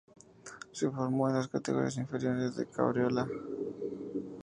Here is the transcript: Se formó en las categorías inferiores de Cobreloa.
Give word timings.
Se 0.71 0.89
formó 0.89 1.29
en 1.29 1.35
las 1.35 1.47
categorías 1.47 1.95
inferiores 1.97 2.55
de 2.55 2.65
Cobreloa. 2.65 3.27